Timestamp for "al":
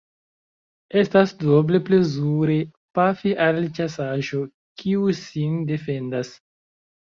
3.49-3.61